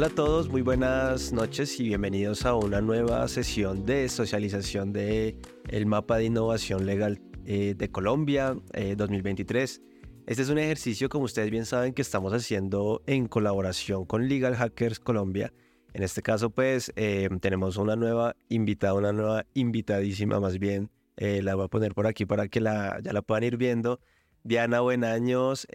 [0.00, 5.36] Hola a todos, muy buenas noches y bienvenidos a una nueva sesión de socialización de
[5.68, 8.56] el mapa de innovación legal eh, de Colombia
[8.96, 9.76] 2023.
[9.76, 14.26] Eh, este es un ejercicio, como ustedes bien saben, que estamos haciendo en colaboración con
[14.26, 15.52] Legal Hackers Colombia.
[15.92, 20.90] En este caso, pues, eh, tenemos una nueva invitada, una nueva invitadísima más bien.
[21.18, 24.00] la voy a poner por aquí para que la, ya la puedan ir viendo.
[24.44, 25.66] Diana buen años,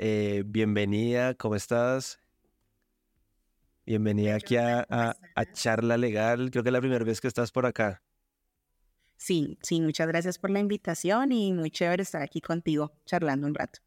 [0.48, 2.25] bienvenida, ¿cómo estás?
[3.86, 5.16] Bienvenida aquí a,
[5.54, 6.50] Charla Legal.
[6.50, 8.02] Creo que es la primera vez que estás por acá.
[9.16, 13.54] Sí, sí, muchas gracias por la invitación y muy chévere estar aquí contigo charlando un
[13.54, 13.80] rato.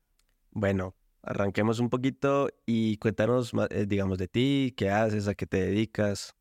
[0.52, 5.62] Bueno, arranquemos un poquito y cuéntanos, eh, digamos, de ti, qué haces, a qué te
[5.66, 6.34] dedicas.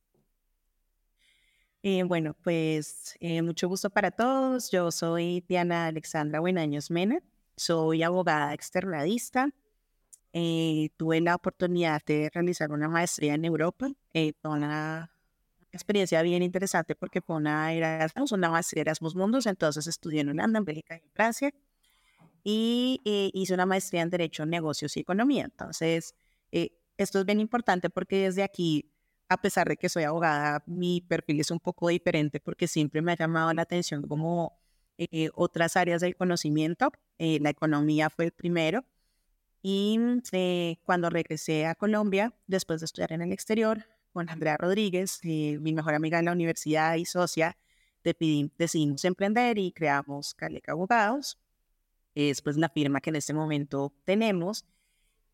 [1.81, 4.69] Eh, bueno, pues eh, mucho gusto para todos.
[4.69, 7.21] Yo soy Diana Alexandra Buenaños Mena,
[7.55, 9.49] soy abogada externadista
[10.33, 15.09] eh, tuve la oportunidad de realizar una maestría en Europa, eh, una
[15.71, 20.59] experiencia bien interesante porque fue una, era, una maestría Erasmus Mundus, entonces estudié en Holanda,
[20.59, 21.51] en Bélgica y en Francia,
[22.43, 25.45] y eh, hice una maestría en Derecho, Negocios y Economía.
[25.45, 26.15] Entonces,
[26.51, 28.91] eh, esto es bien importante porque desde aquí,
[29.29, 33.13] a pesar de que soy abogada, mi perfil es un poco diferente porque siempre me
[33.13, 34.57] ha llamado la atención como
[35.35, 36.91] otras áreas del conocimiento.
[37.19, 38.83] la economía fue el primero,
[39.69, 39.99] y
[40.31, 45.57] eh, cuando regresé a Colombia, después de estudiar en el exterior, con Andrea Rodríguez, eh,
[45.59, 47.57] mi mejor amiga en la universidad y socia,
[48.01, 51.37] decidimos emprender y creamos Caleca Abogados.
[52.15, 54.63] Es pues la firma que en este momento tenemos.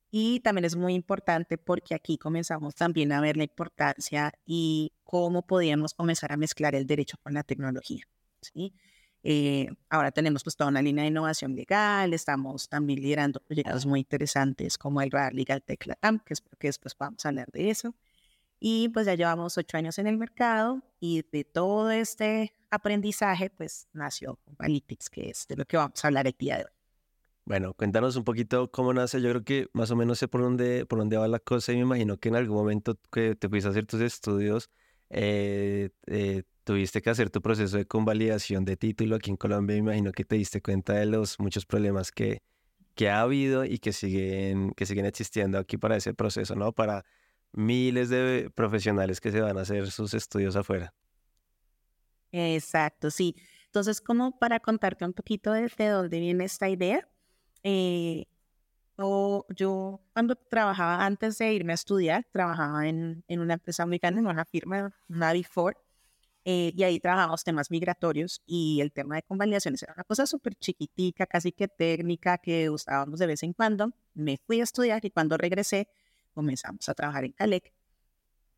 [0.09, 5.45] Y también es muy importante porque aquí comenzamos también a ver la importancia y cómo
[5.45, 8.03] podíamos comenzar a mezclar el derecho con la tecnología.
[8.41, 8.73] ¿sí?
[9.25, 14.01] Eh, ahora tenemos pues toda una línea de innovación legal, estamos también liderando proyectos muy
[14.01, 17.95] interesantes como el Legal Tech Latam, que espero que después vamos a hablar de eso.
[18.59, 23.87] Y pues ya llevamos ocho años en el mercado y de todo este aprendizaje pues
[23.93, 26.71] nació Analytics, que es de lo que vamos a hablar el día de hoy.
[27.45, 29.21] Bueno, cuéntanos un poquito cómo nace.
[29.21, 31.75] Yo creo que más o menos sé por dónde, por dónde va la cosa y
[31.75, 34.69] me imagino que en algún momento que te fuiste a hacer tus estudios,
[35.13, 39.75] eh, eh, tuviste que hacer tu proceso de convalidación de título aquí en Colombia.
[39.75, 42.41] Me imagino que te diste cuenta de los muchos problemas que,
[42.95, 46.71] que ha habido y que siguen, que siguen existiendo aquí para ese proceso, ¿no?
[46.71, 47.05] Para
[47.51, 50.93] miles de profesionales que se van a hacer sus estudios afuera.
[52.31, 53.35] Exacto, sí.
[53.67, 57.07] Entonces, como para contarte un poquito de, dónde viene esta idea,
[57.61, 58.25] eh,
[58.97, 64.27] yo cuando trabajaba antes de irme a estudiar, trabajaba en, en una empresa grande, en
[64.27, 65.75] una firma, Navi Ford,
[66.45, 70.55] eh, y ahí trabajamos temas migratorios y el tema de convalidaciones era una cosa súper
[70.55, 73.91] chiquitica, casi que técnica, que usábamos de vez en cuando.
[74.13, 75.87] Me fui a estudiar y cuando regresé
[76.33, 77.71] comenzamos a trabajar en Calec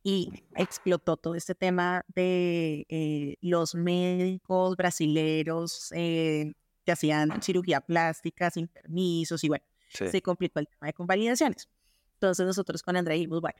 [0.04, 6.54] y explotó todo este tema de eh, los médicos brasileños eh,
[6.86, 11.70] que hacían cirugía plástica sin permisos y bueno, se complicó el tema de convalidaciones.
[12.14, 13.60] Entonces nosotros con André dijimos, bueno,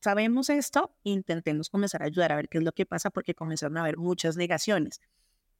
[0.00, 3.76] sabemos esto, intentemos comenzar a ayudar a ver qué es lo que pasa porque comenzaron
[3.76, 5.00] a haber muchas negaciones.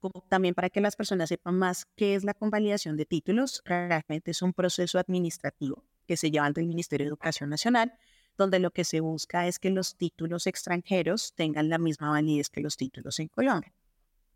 [0.01, 4.33] Como también para que las personas sepan más qué es la convalidación de títulos, realmente
[4.33, 7.93] es un proceso administrativo que se lleva ante el Ministerio de Educación Nacional,
[8.37, 12.61] donde lo que se busca es que los títulos extranjeros tengan la misma validez que
[12.61, 13.73] los títulos en Colombia.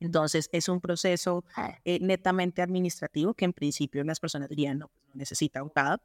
[0.00, 1.44] Entonces, es un proceso
[1.84, 6.02] eh, netamente administrativo que en principio las personas dirían, no, pues no necesita abogado,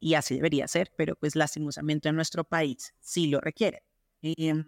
[0.00, 3.82] y así debería ser, pero pues lastimosamente en nuestro país sí lo requiere.
[4.20, 4.64] Em,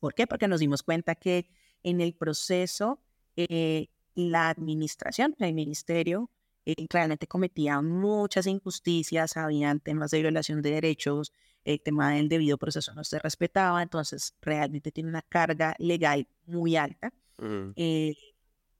[0.00, 0.26] ¿Por qué?
[0.26, 1.48] Porque nos dimos cuenta que
[1.82, 3.00] en el proceso
[3.36, 6.30] eh, la administración, el ministerio,
[6.64, 11.32] eh, realmente cometía muchas injusticias, habían temas de violación de derechos,
[11.64, 16.76] el tema del debido proceso no se respetaba, entonces realmente tiene una carga legal muy
[16.76, 17.12] alta.
[17.38, 18.14] Eh,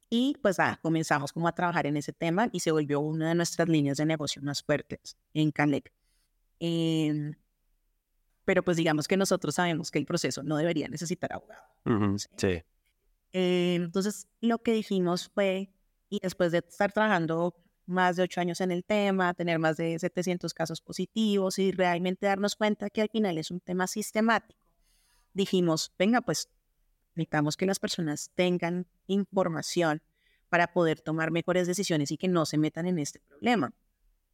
[0.09, 3.35] y pues ah, comenzamos como a trabajar en ese tema y se volvió una de
[3.35, 5.93] nuestras líneas de negocio más fuertes en Canlec.
[6.61, 7.35] Em,
[8.45, 11.63] pero pues digamos que nosotros sabemos que el proceso no debería necesitar abogado.
[12.37, 12.63] sí.
[13.33, 15.71] Em, entonces lo que dijimos fue,
[16.09, 17.57] y después de estar trabajando
[17.87, 22.27] más de ocho años en el tema, tener más de 700 casos positivos y realmente
[22.27, 24.61] darnos cuenta que al final es un tema sistemático,
[25.33, 26.49] dijimos, venga, pues
[27.17, 30.03] necesitamos que las personas tengan información
[30.49, 33.73] para poder tomar mejores decisiones y que no se metan en este problema.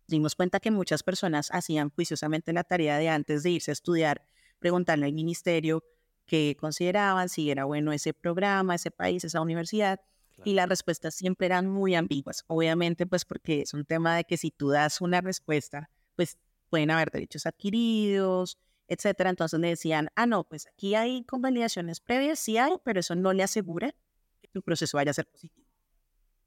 [0.06, 4.26] Dimos cuenta que muchas personas hacían juiciosamente la tarea de antes de irse a estudiar,
[4.58, 5.84] preguntarle al ministerio
[6.26, 10.00] qué consideraban, si era bueno ese programa, ese país, esa universidad,
[10.44, 12.44] y las respuestas siempre eran muy ambiguas.
[12.48, 16.38] Obviamente, pues porque es un tema de que si tú das una respuesta, pues
[16.68, 18.58] pueden haber derechos adquiridos,
[18.88, 19.30] etcétera.
[19.30, 23.32] Entonces le decían, ah, no, pues aquí hay convalidaciones previas, sí hay, pero eso no
[23.32, 23.94] le asegura
[24.40, 25.66] que tu proceso vaya a ser positivo.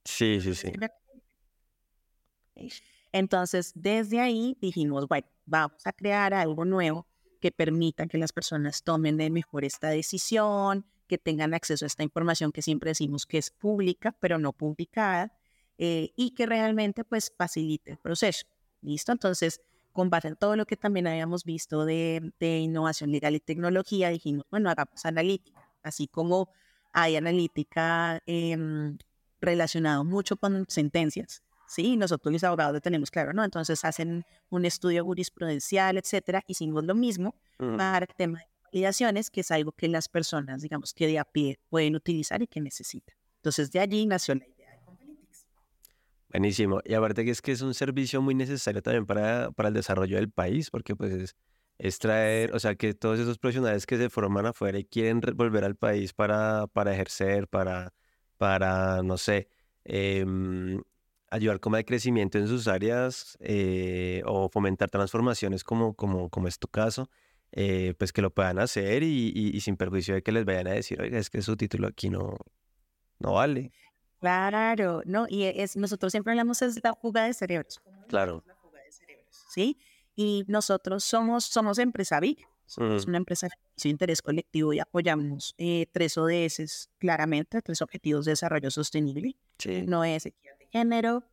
[0.03, 0.71] Sí, sí, sí.
[3.11, 7.07] Entonces, desde ahí dijimos, bueno, vamos a crear algo nuevo
[7.39, 12.03] que permita que las personas tomen de mejor esta decisión, que tengan acceso a esta
[12.03, 15.31] información que siempre decimos que es pública, pero no publicada,
[15.77, 18.47] eh, y que realmente pues facilite el proceso.
[18.81, 19.11] ¿Listo?
[19.11, 19.61] Entonces,
[19.95, 24.09] con base en todo lo que también habíamos visto de, de innovación legal y tecnología,
[24.09, 26.49] dijimos, bueno, hagamos analítica, así como
[26.91, 28.57] hay analítica eh,
[29.39, 31.95] relacionado mucho con sentencias, ¿sí?
[31.95, 33.45] Nosotros los abogados lo tenemos claro, ¿no?
[33.45, 36.43] Entonces hacen un estudio jurisprudencial, etcétera.
[36.45, 40.93] Hicimos lo mismo para el tema de validaciones, que es algo que las personas, digamos,
[40.93, 43.15] que de a pie pueden utilizar y que necesitan.
[43.37, 44.45] Entonces de allí nació la.
[46.35, 46.81] Buenísimo.
[46.83, 50.17] Y aparte que es que es un servicio muy necesario también para, para el desarrollo
[50.17, 51.33] del país, porque pues
[51.77, 55.63] es, traer, o sea, que todos esos profesionales que se forman afuera y quieren volver
[55.63, 57.93] al país para, para ejercer, para,
[58.37, 59.47] para, no sé,
[59.85, 60.25] eh,
[61.29, 66.59] ayudar como de crecimiento en sus áreas eh, o fomentar transformaciones como, como, como es
[66.59, 67.09] tu caso,
[67.53, 71.01] eh, pues que lo puedan hacer y, sin perjuicio de que les vayan a decir,
[71.01, 72.35] oiga, es que su título aquí no,
[73.19, 73.71] no vale.
[74.25, 77.81] Claro, no, y es, nosotros siempre hablamos es la fuga de cerebros.
[78.07, 78.43] Claro.
[78.45, 79.77] La fuga de cerebros, ¿sí?
[80.15, 85.87] Y nosotros somos, somos empresa big, somos una empresa de interés colectivo y apoyamos eh,
[85.91, 89.35] tres ODS claramente, tres objetivos de desarrollo sostenible.
[89.59, 89.83] Sí.
[89.83, 91.23] No es equidad género,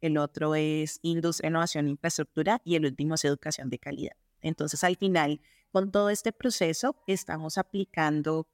[0.00, 4.16] el otro es industria, innovación e infraestructura y el último es educación de calidad.
[4.42, 5.40] Entonces, al final,
[5.72, 8.46] con todo este proceso, estamos aplicando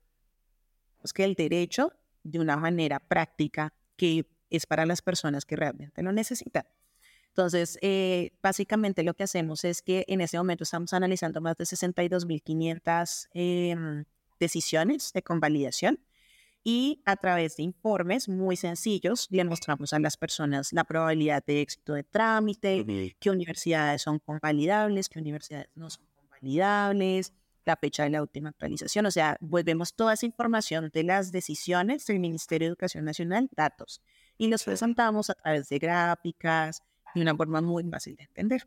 [1.00, 6.02] pues, que el derecho de una manera práctica que es para las personas que realmente
[6.02, 6.64] lo necesitan.
[7.28, 11.64] Entonces, eh, básicamente lo que hacemos es que en ese momento estamos analizando más de
[11.64, 14.04] 62.500 eh,
[14.40, 16.00] decisiones de convalidación
[16.64, 21.60] y a través de informes muy sencillos le mostramos a las personas la probabilidad de
[21.60, 27.32] éxito de trámite, qué universidades son convalidables, qué universidades no son convalidables,
[27.66, 29.04] la fecha de la última actualización.
[29.06, 34.00] O sea, volvemos toda esa información de las decisiones del Ministerio de Educación Nacional, datos,
[34.38, 36.82] y los presentamos a través de gráficas
[37.14, 38.66] de una forma muy fácil de entender.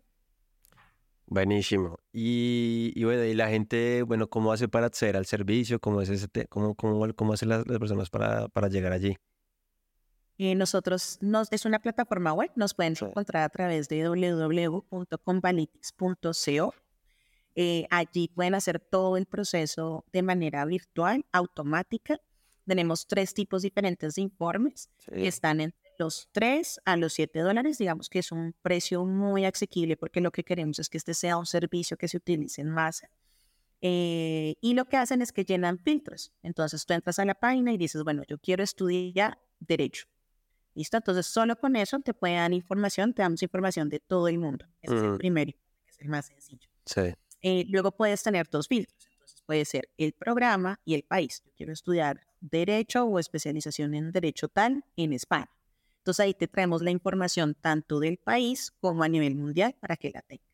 [1.25, 2.00] Buenísimo.
[2.12, 5.80] Y, bueno, y la gente, bueno, ¿cómo hace para acceder al servicio?
[5.80, 9.16] ¿Cómo, es ese cómo, cómo, cómo hacen las, personas para, para llegar allí?
[10.40, 16.74] Eh, nosotros, nos, es una plataforma web, nos pueden encontrar a través de www.companytics.co.
[17.56, 22.19] Eh, allí pueden hacer todo el proceso de manera virtual, automática.
[22.66, 27.78] Tenemos tres tipos diferentes de informes que están en los 3 a los 7 dólares,
[27.78, 31.38] digamos que es un precio muy asequible porque lo que queremos es que este sea
[31.38, 33.10] un servicio que se utilice en masa.
[33.81, 36.31] Eh, y lo que hacen es que llenan filtros.
[36.44, 40.06] Entonces tú entras a la página y dices, bueno, yo quiero estudiar derecho.
[40.75, 40.98] ¿Listo?
[40.98, 44.66] Entonces solo con eso te pueden dar información, te damos información de todo el mundo.
[44.81, 45.51] Ese es el primero,
[45.88, 46.69] es el más sencillo.
[46.86, 47.13] Sí.
[47.41, 49.07] Eh, luego puedes tener dos filtros.
[49.12, 51.41] Entonces puede ser el programa y el país.
[51.45, 55.50] Yo quiero estudiar derecho o especialización en derecho tal en España.
[55.98, 60.12] Entonces ahí te traemos la información tanto del país como a nivel mundial para que
[60.12, 60.50] la tengas.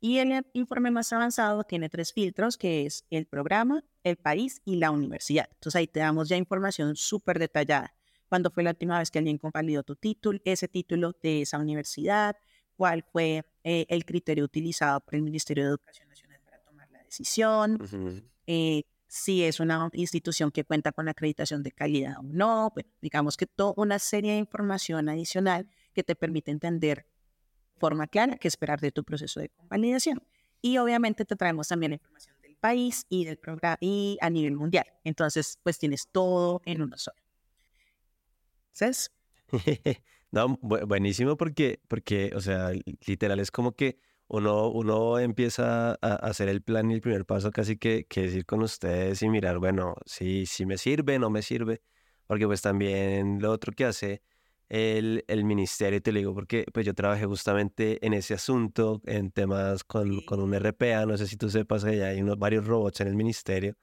[0.00, 4.76] Y el informe más avanzado tiene tres filtros, que es el programa, el país y
[4.76, 5.48] la universidad.
[5.52, 7.94] Entonces ahí te damos ya información súper detallada.
[8.28, 12.36] ¿Cuándo fue la última vez que alguien convalidó tu título, ese título de esa universidad?
[12.76, 17.02] ¿Cuál fue eh, el criterio utilizado por el Ministerio de Educación Nacional para tomar la
[17.02, 17.78] decisión?
[19.10, 23.46] si es una institución que cuenta con acreditación de calidad o no, pues, digamos que
[23.46, 27.06] toda una serie de información adicional que te permite entender
[27.74, 30.22] de forma clara qué esperar de tu proceso de convalidación.
[30.60, 34.86] Y obviamente te traemos también información del país y del programa y a nivel mundial.
[35.04, 37.18] Entonces, pues tienes todo en uno solo.
[38.72, 39.10] ¿Sabes?
[40.30, 42.72] no, buenísimo porque, porque, o sea,
[43.06, 47.50] literal es como que uno, uno empieza a hacer el plan y el primer paso
[47.50, 51.42] casi que, que decir con ustedes y mirar, bueno, si, si me sirve, no me
[51.42, 51.80] sirve,
[52.26, 54.22] porque pues también lo otro que hace
[54.68, 59.30] el, el ministerio, te lo digo porque pues yo trabajé justamente en ese asunto, en
[59.30, 63.00] temas con, con un RPA, no sé si tú sepas que hay unos, varios robots
[63.00, 63.74] en el ministerio.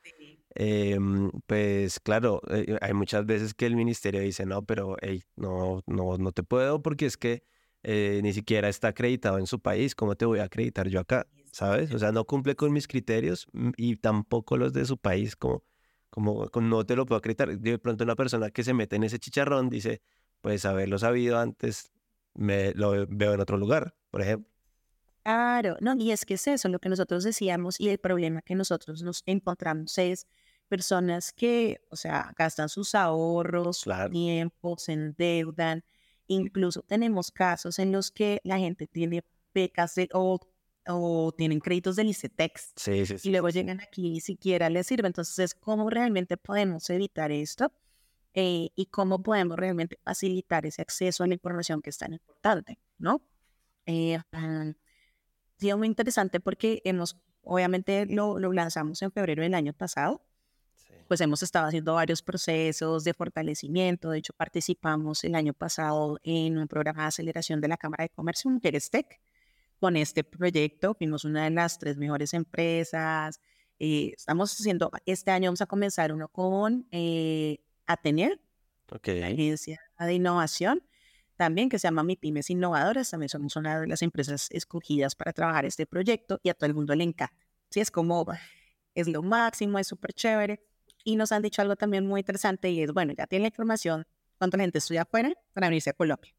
[0.58, 5.84] Em, pues claro, eh, hay muchas veces que el ministerio dice, no, pero hey, no,
[5.86, 7.44] no, no te puedo porque es que
[7.84, 11.28] eh, ni siquiera está acreditado en su país, ¿cómo te voy a acreditar yo acá?
[11.52, 11.94] ¿Sabes?
[11.94, 15.64] O sea, no cumple con mis criterios mm, y tampoco los de su país, como,
[16.10, 17.60] como, no te lo puedo acreditar.
[17.60, 20.02] De pronto una persona que se mete en ese chicharrón dice,
[20.40, 21.92] pues haberlo sabido antes,
[22.34, 24.50] me lo veo en otro lugar, por ejemplo.
[25.24, 28.56] Claro, no, y es que es eso lo que nosotros decíamos y el problema que
[28.56, 30.28] nosotros nos encontramos es
[30.66, 34.10] personas que, o sea, gastan sus ahorros, Claro.
[34.12, 35.84] tiempo, se endeudan.
[36.28, 40.40] Incluso tenemos casos en los que la gente tiene becas de- o,
[40.88, 43.30] o tienen créditos del ICETEX Sí, sí, sí.
[43.30, 45.08] y luego llegan aquí y ni siquiera les sirve.
[45.08, 47.72] Entonces, es ¿cómo realmente podemos evitar esto?
[48.34, 52.80] Eh, y cómo podemos realmente facilitar ese acceso a la información que es tan importante,
[52.98, 53.22] ¿no?
[53.86, 54.74] Eh, ah,
[55.58, 60.22] sido muy interesante porque hemos, obviamente lo, lo lanzamos en febrero del año pasado.
[61.08, 64.10] Pues hemos estado haciendo varios procesos de fortalecimiento.
[64.10, 68.10] De hecho, participamos el año pasado en un programa de aceleración de la Cámara de
[68.10, 69.20] Comercio, Mujeres Tech.
[69.80, 73.40] Con este proyecto fuimos una de las tres mejores empresas.
[73.78, 78.40] Eh, estamos haciendo, este año vamos a comenzar uno con eh, Atener,
[78.92, 79.08] Ok.
[79.08, 80.82] la agencia de innovación,
[81.36, 83.12] también que se llama Mi Pymes Innovadoras.
[83.12, 86.74] También somos una de las empresas escogidas para trabajar este proyecto y a todo el
[86.74, 87.36] mundo le encanta.
[87.70, 88.26] Sí, es como,
[88.96, 90.64] es lo máximo, es súper chévere.
[91.06, 94.06] Y nos han dicho algo también muy interesante y es, bueno, ya tienen la información,
[94.40, 96.36] cuánta gente estudia afuera para venirse a Colombia.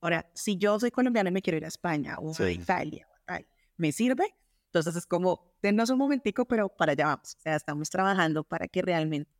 [0.00, 2.44] Ahora, si yo soy colombiano y me quiero ir a España o a Sí.
[2.44, 3.46] Italia, a tal,
[3.76, 4.34] ¿me sirve?
[4.66, 7.34] Entonces es como, denos un momentico, pero para allá vamos.
[7.36, 9.30] O sea, estamos trabajando para que realmente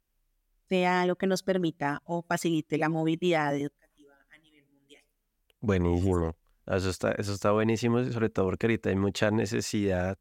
[0.69, 5.03] sea lo que nos permita o facilite la movilidad educativa a nivel mundial.
[5.61, 6.37] Buenísimo.
[6.67, 10.19] Eso está, eso está buenísimo, sobre todo porque ahorita hay mucha necesidad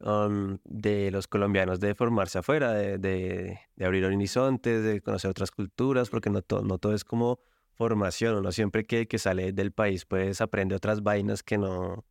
[0.00, 5.50] um, de los colombianos de formarse afuera, de, de- de abrir horizontes, de conocer otras
[5.50, 7.40] culturas, porque no, to- no todo es como
[7.74, 12.04] formación, uno siempre que, que sale del país pues aprende otras vainas que no,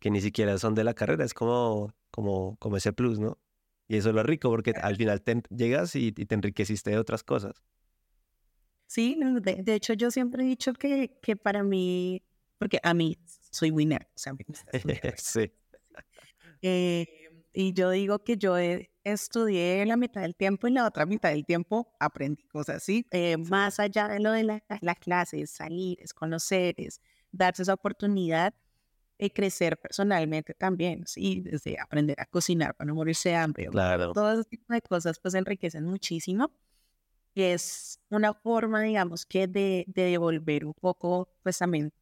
[0.00, 3.38] que ni siquiera son de la carrera, es como, como, como ese plus, ¿no?
[3.86, 6.98] Y eso es lo rico, porque al final te llegas y, y te enriqueciste de
[6.98, 7.62] otras cosas.
[8.86, 12.22] Sí, de, de hecho yo siempre he dicho que, que para mí,
[12.58, 13.18] porque a mí
[13.50, 15.14] soy nerd, o sea, me gusta estudiar.
[15.18, 15.52] Sí.
[16.62, 17.23] Eh,
[17.54, 21.30] y yo digo que yo eh, estudié la mitad del tiempo y la otra mitad
[21.30, 23.06] del tiempo aprendí cosas así.
[23.12, 27.62] Eh, más allá de lo de la, la clase, es salir, es conocer, es darse
[27.62, 28.54] esa oportunidad
[29.18, 31.40] de crecer personalmente también, ¿sí?
[31.42, 33.66] Desde aprender a cocinar para no morirse de hambre.
[33.68, 34.12] Claro.
[34.12, 36.50] Todo ese tipo de cosas pues enriquecen muchísimo.
[37.34, 41.92] Y es una forma, digamos, que de, de devolver un poco, pues también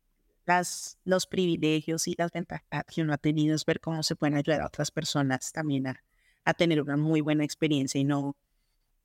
[0.46, 4.36] las, los privilegios y las ventajas que uno ha tenido es ver cómo se pueden
[4.36, 6.02] ayudar a otras personas también a,
[6.44, 8.36] a tener una muy buena experiencia y no,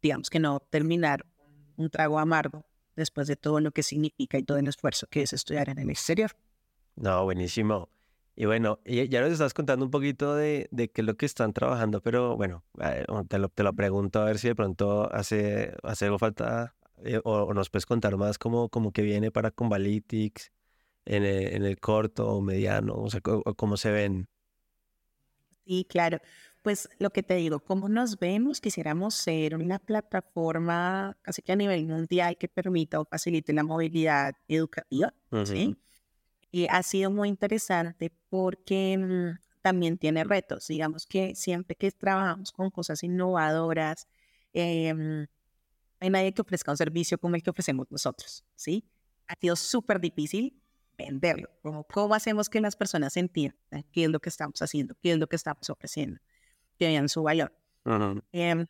[0.01, 1.25] digamos que no terminar
[1.75, 2.65] un trago amargo
[2.95, 5.89] después de todo lo que significa y todo el esfuerzo que es estudiar en el
[5.89, 6.31] exterior.
[6.95, 7.89] No, buenísimo.
[8.35, 11.53] Y bueno, ya nos estás contando un poquito de, de qué es lo que están
[11.53, 12.63] trabajando, pero bueno,
[13.27, 17.19] te lo, te lo pregunto a ver si de pronto hace, hace algo falta eh,
[17.23, 20.51] o, o nos puedes contar más cómo, cómo que viene para Convalytics
[21.07, 24.27] en el, en el corto o mediano, o sea, cómo se ven.
[25.65, 26.19] Sí, claro.
[26.63, 28.59] Pues lo que te digo, ¿cómo nos vemos?
[28.59, 34.35] Quisiéramos ser una plataforma casi que a nivel mundial que permita o facilite la movilidad
[34.47, 35.13] educativa,
[35.45, 35.67] ¿sí?
[35.69, 35.77] Ujú.
[36.51, 40.67] Y ha sido muy interesante porque mm, también tiene retos.
[40.67, 44.07] Digamos que siempre que trabajamos con cosas innovadoras,
[44.53, 45.25] eh, mm,
[45.99, 48.83] hay nadie que ofrezca un servicio como el que ofrecemos nosotros, ¿sí?
[49.27, 50.61] Ha sido súper difícil
[50.97, 51.49] venderlo.
[51.61, 55.17] Como, ¿Cómo hacemos que las personas entiendan qué es lo que estamos haciendo, qué es
[55.17, 56.19] lo que estamos ofreciendo,
[56.77, 57.53] que vean su valor?
[57.85, 58.21] Ujú.
[58.31, 58.65] Em,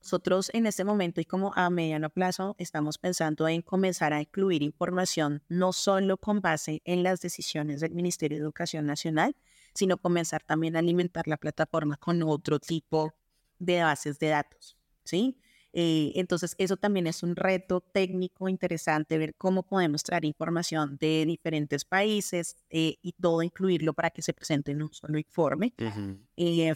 [0.00, 4.62] nosotros en este momento y como a mediano plazo estamos pensando en comenzar a incluir
[4.62, 9.34] información no solo con base en las decisiones del Ministerio de Educación Nacional,
[9.72, 13.14] sino comenzar también a alimentar la plataforma con otro tipo
[13.58, 15.38] de bases de datos, ¿sí?
[15.76, 21.24] Eh, entonces, eso también es un reto técnico interesante, ver cómo podemos traer información de
[21.26, 25.74] diferentes países eh, y todo incluirlo para que se presente en un solo informe.
[25.80, 26.20] Ujú.
[26.36, 26.74] Eh,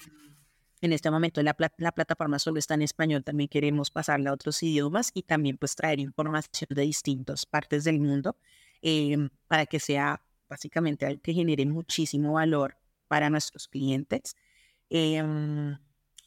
[0.80, 4.32] en este momento la, pla- la plataforma solo está en español, también queremos pasarla a
[4.32, 8.36] otros idiomas y también pues traer información de distintas partes del mundo
[8.82, 12.76] eh, para que sea básicamente algo que genere muchísimo valor
[13.06, 14.34] para nuestros clientes.
[14.90, 15.76] Em,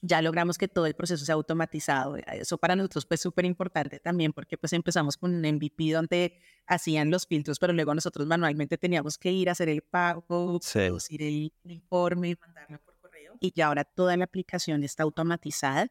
[0.02, 2.18] ya logramos que todo el proceso sea automatizado.
[2.18, 6.40] eh, Eso para nosotros fue súper importante también porque pues empezamos con un MVP donde
[6.68, 10.80] hacían los filtros, pero luego nosotros manualmente teníamos que ir a hacer el pago, Sí.
[10.80, 13.36] producir el informe, mandarlo por correo.
[13.40, 15.88] Y ya ahora toda la aplicación está automatizada.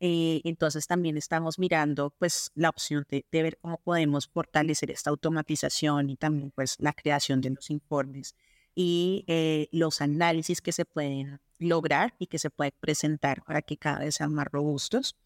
[0.00, 5.10] Eh, entonces también estamos mirando pues la opción de, de ver cómo podemos fortalecer esta
[5.10, 8.36] automatización y también pues la creación de los informes
[8.76, 13.76] y eh, los análisis que se pueden lograr y que se pueden presentar para que
[13.76, 15.16] cada vez sean más robustos.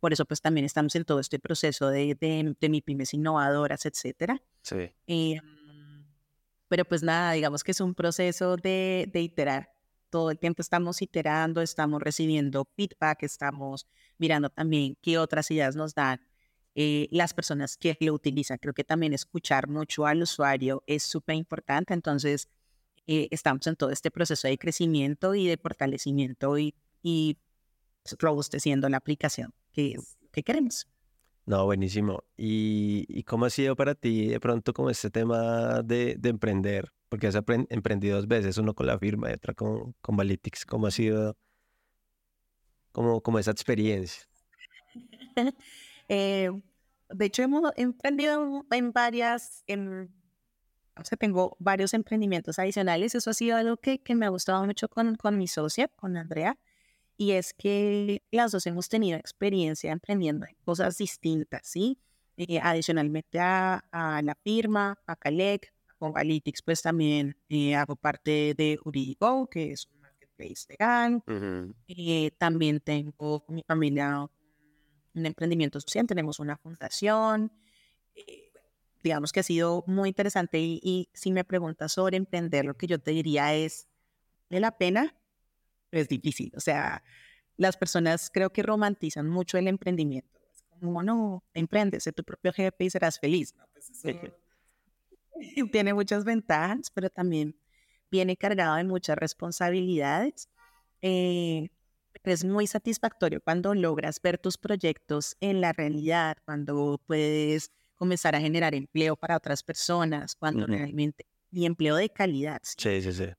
[0.00, 3.84] Por eso pues también estamos en todo este proceso de, de, de mi pymes innovadoras,
[3.86, 4.42] etcétera.
[4.62, 4.90] Sí.
[5.06, 5.40] Eh,
[6.68, 9.72] Pero pues nada, digamos que es un proceso de, de iterar.
[10.08, 13.86] Todo el tiempo estamos iterando, estamos recibiendo feedback, estamos
[14.18, 16.20] mirando también qué otras ideas nos dan
[16.74, 18.58] eh, las personas que lo utilizan.
[18.58, 21.92] Creo que también escuchar mucho al usuario es súper importante.
[21.94, 22.48] Entonces,
[23.06, 27.38] eh, estamos en todo este proceso de crecimiento y de fortalecimiento y, y
[28.18, 29.96] robusteciendo la aplicación, que
[30.30, 30.88] que queremos.
[31.46, 32.24] No, buenísimo.
[32.36, 36.92] ¿Y, ¿Y, cómo ha sido para ti de pronto como este tema de, de emprender?
[37.08, 37.34] Porque has
[37.70, 40.64] emprendido dos veces, uno con la firma y otra con, con Valitics.
[40.64, 41.36] ¿Cómo ha sido
[42.92, 44.28] como, como esa experiencia?
[46.08, 46.50] eh,
[47.08, 50.08] de hecho, hemos emprendido en varias, en,
[50.96, 53.14] o sea, tengo varios emprendimientos adicionales.
[53.14, 56.16] Eso ha sido algo que, que me ha gustado mucho con, con mi socia, con
[56.16, 56.58] Andrea,
[57.16, 61.98] y es que las dos hemos tenido experiencia emprendiendo en cosas distintas, ¿sí?
[62.36, 68.54] Eh, adicionalmente a, a, la firma, a Calec, con Analytics, pues también eh, hago parte
[68.56, 71.22] de Juridico, que es un marketplace legal.
[71.86, 74.26] eh, también tengo con mi familia
[75.14, 77.52] un emprendimiento social, tenemos una fundación.
[78.14, 78.49] Eh,
[79.02, 82.86] digamos que ha sido muy interesante y, y, si me preguntas sobre emprender, lo que
[82.86, 83.88] yo te diría es,
[84.48, 85.16] ¿vale la pena?
[85.90, 87.02] Es difícil, o sea,
[87.56, 90.40] las personas creo que romantizan mucho el emprendimiento.
[90.52, 93.54] Es como, no, emprendes, sé tu propio jefe y serás feliz.
[93.54, 94.08] No, pues eso
[95.72, 97.54] tiene muchas ventajas, pero también
[98.10, 100.48] viene cargado de muchas responsabilidades.
[101.02, 101.68] Eh,
[102.24, 108.40] es muy satisfactorio cuando logras ver tus proyectos en la realidad, cuando puedes comenzar a
[108.40, 110.78] generar empleo para otras personas, cuando uh -huh.
[110.78, 112.62] realmente, y empleo de calidad.
[112.62, 113.24] Sí, sí, sí.
[113.24, 113.36] Eh,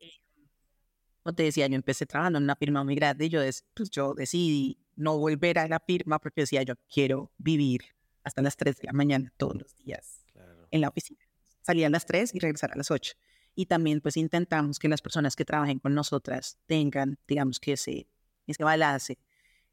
[1.24, 3.42] como te decía, yo empecé trabajando en una firma muy grande y yo,
[3.74, 7.82] pues, yo decidí no volver a la firma porque decía, yo quiero vivir
[8.24, 10.68] hasta las 3 de la mañana todos los días claro.
[10.70, 11.20] en la oficina.
[11.64, 13.14] Salía a las 3 y regresar a las 8.
[13.56, 18.08] Y también pues intentamos que las personas que trabajen con nosotras tengan, digamos que ese
[18.48, 19.18] ese balance,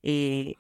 [0.03, 0.55] eh,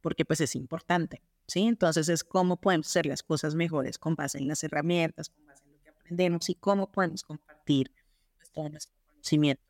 [0.00, 1.66] porque pues es importante, ¿sí?
[1.66, 5.64] Entonces es cómo podemos hacer las cosas mejores con base en las herramientas, con base
[5.64, 7.92] en lo que aprendemos y cómo podemos compartir
[8.36, 9.62] pues, todo nuestro conocimiento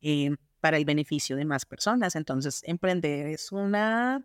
[0.00, 2.16] eh, para el beneficio de más personas.
[2.16, 4.24] Entonces, emprender es una,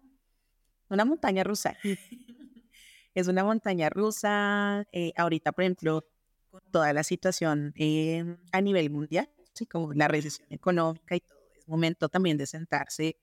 [0.89, 1.77] una montaña rusa.
[3.13, 4.85] es una montaña rusa.
[4.91, 6.05] Eh, ahorita, por ejemplo,
[6.49, 9.29] con toda la situación eh, a nivel mundial,
[9.69, 13.17] como la recesión económica y todo momento también de sentarse,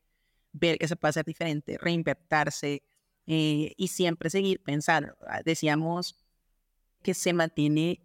[0.53, 2.83] ver que se puede hacer diferente, reinvertirse
[3.31, 5.15] eh, y siempre seguir pensando.
[5.45, 6.17] Decíamos
[7.03, 8.01] que se mantiene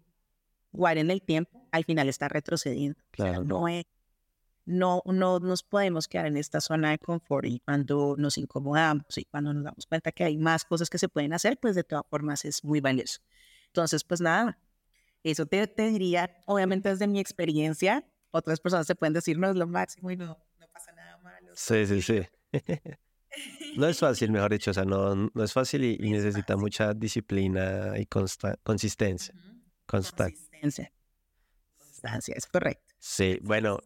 [0.73, 2.99] igual en el tiempo, al final está retrocediendo.
[3.11, 3.31] Claro.
[3.31, 3.85] O sea, no, es,
[4.65, 9.23] no, no nos podemos quedar en esta zona de confort y cuando nos incomodamos y
[9.23, 12.05] cuando nos damos cuenta que hay más cosas que se pueden hacer, pues de todas
[12.09, 13.21] formas es muy valioso.
[13.67, 14.59] Entonces, pues nada,
[15.23, 19.55] eso te, te diría, obviamente desde mi experiencia, otras personas se pueden decir, no es
[19.55, 21.53] lo máximo y no, no pasa nada malo.
[21.55, 22.21] Sí, sí, sí.
[23.75, 26.93] no es fácil, mejor dicho, o sea, no, no es fácil y, y necesita mucha
[26.93, 29.33] disciplina y consta consistencia.
[29.35, 29.53] Uh -huh.
[29.85, 30.91] Consistencia.
[31.77, 32.93] Constancia, es correcto.
[32.99, 33.79] Sí, bueno,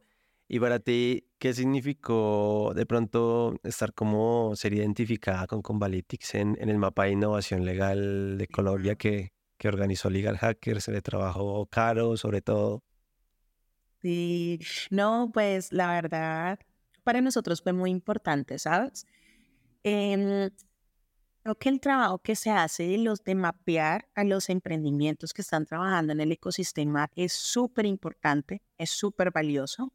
[0.49, 6.69] y para ti, ¿qué significó de pronto estar como ser identificada con Convalytics en, en
[6.69, 10.85] el mapa de innovación legal de Colombia que, que organizó Legal Hackers?
[10.85, 12.83] Se le trabajó caro, sobre todo.
[14.01, 16.59] Sí, no, pues la verdad,
[17.03, 19.05] para nosotros fue muy importante, ¿sabes?
[19.83, 20.49] Eh,
[21.43, 25.41] creo que el trabajo que se hace de los de mapear a los emprendimientos que
[25.41, 29.93] están trabajando en el ecosistema es súper importante, es súper valioso.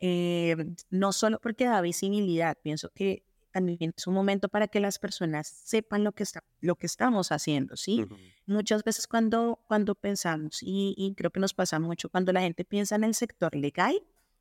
[0.00, 0.56] Eh,
[0.90, 5.46] no solo porque da visibilidad, pienso que también es un momento para que las personas
[5.48, 8.02] sepan lo que, está, lo que estamos haciendo, ¿sí?
[8.02, 8.34] Uh -huh.
[8.46, 12.64] Muchas veces cuando, cuando pensamos, y, y, creo que nos pasa mucho, cuando la gente
[12.64, 13.94] piensa en el sector legal,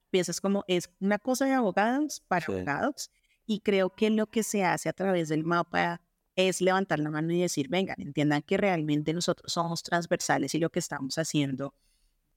[0.10, 2.52] piensas como es una cosa de abogados para sí.
[2.52, 3.10] abogados,
[3.46, 6.02] y creo que lo que se hace a través del mapa
[6.36, 10.70] es levantar la mano y decir, vengan, entiendan que realmente nosotros somos transversales y lo
[10.70, 11.74] que estamos haciendo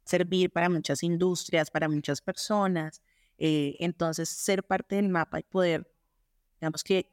[0.04, 3.02] servir para muchas industrias, para muchas personas,
[3.38, 5.90] eh, entonces ser parte del mapa y poder
[6.60, 7.10] digamos que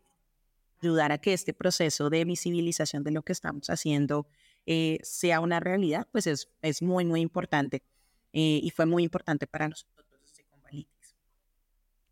[0.81, 4.27] ayudar a que este proceso de visibilización de lo que estamos haciendo
[4.65, 7.83] eh, sea una realidad, pues es, es muy, muy importante.
[8.33, 10.05] Eh, y fue muy importante para nosotros.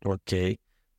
[0.06, 0.32] Ok,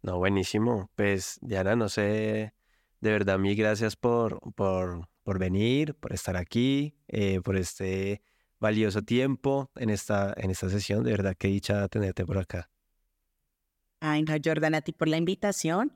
[0.06, 0.92] no, buenísimo.
[0.96, 2.54] Pues Diana, no sé,
[3.02, 8.22] de verdad, mil gracias por, por, por venir, por estar aquí, eh, por este
[8.60, 11.04] valioso tiempo en esta, en esta sesión.
[11.04, 12.70] De verdad, qué dicha tenerte por acá.
[14.00, 15.92] Ay, no, Jordan, a ti por la invitación.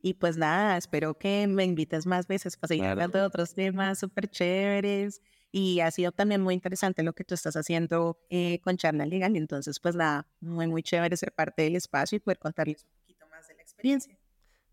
[0.00, 4.00] Y pues nada, espero que me invites más veces para seguir hablando de otros temas
[4.00, 5.22] súper chéveres
[5.52, 9.36] y ha sido también muy interesante lo que tú estás haciendo eh, con Charla Legal.
[9.36, 13.28] Entonces, pues nada, muy, muy chévere ser parte del espacio y poder contarles un poquito
[13.28, 14.16] más de la experiencia.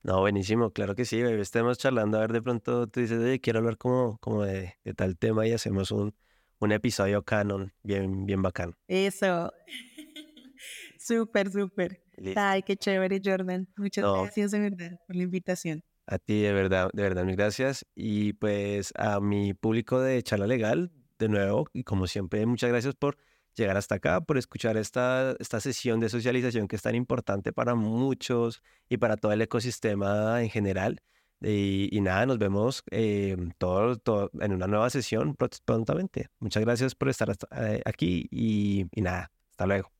[0.03, 1.41] No, buenísimo, claro que sí, bebé.
[1.41, 4.93] Estemos charlando, a ver, de pronto tú dices, oye, quiero hablar como, como de, de
[4.93, 6.15] tal tema y hacemos un,
[6.59, 8.75] un episodio canon bien, bien bacán.
[8.87, 9.51] Eso.
[10.99, 12.01] súper, súper.
[12.35, 13.67] Ay, qué chévere, Jordan.
[13.75, 15.83] Muchas gracias de verdad por la invitación.
[16.05, 17.85] A ti, de verdad, de verdad, mil gracias.
[17.93, 22.95] Y pues a mi público de Charla Legal, de nuevo, y como siempre, muchas gracias
[22.95, 23.17] por
[23.59, 27.75] llegar hasta acá, por escuchar esta, esta sesión de socialización que es tan importante para
[27.75, 31.01] muchos y para todo el ecosistema en general.
[31.41, 36.27] Y, nada, nos vemos eh, todo, todo, en una nueva sesión prontamente.
[36.39, 39.98] Muchas gracias por estar eh, aquí y, y nada, hasta luego.